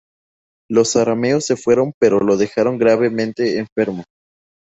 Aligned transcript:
Los 0.67 0.95
arameos 0.95 1.45
se 1.45 1.55
fueron 1.55 1.93
pero 1.99 2.17
lo 2.21 2.35
dejaron 2.35 2.79
gravemente 2.79 3.59
enfermo. 3.59 4.03